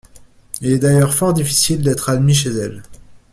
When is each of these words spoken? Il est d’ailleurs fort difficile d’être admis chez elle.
Il 0.61 0.71
est 0.71 0.79
d’ailleurs 0.79 1.13
fort 1.13 1.31
difficile 1.31 1.83
d’être 1.83 2.09
admis 2.09 2.33
chez 2.33 2.49
elle. 2.49 2.81